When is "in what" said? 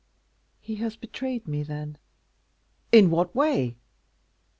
2.91-3.35